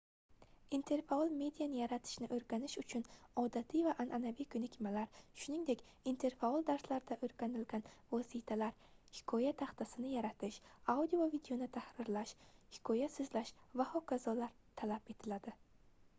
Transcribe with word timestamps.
interfaol 0.75 1.31
mediani 1.39 1.75
yaratishni 1.79 2.27
o'rganish 2.37 2.75
uchun 2.81 3.03
odatiy 3.41 3.81
va 3.87 3.91
an'anaviy 4.03 4.45
ko'nikmalar 4.53 5.19
shuningdek 5.43 5.83
interfaol 6.11 6.65
darslarda 6.69 7.17
o'rganilgan 7.27 7.85
vositalar 8.15 8.73
hikoya 9.19 9.51
taxtasini 9.61 10.13
yaratish 10.15 10.57
audio 10.95 11.19
va 11.21 11.27
videoni 11.35 11.67
tahrirlash 11.77 12.33
hikoya 12.79 13.11
so'zlash 13.19 13.53
va 13.83 13.87
h.k. 13.93 14.17
talab 14.83 15.13
etiladi 15.17 15.55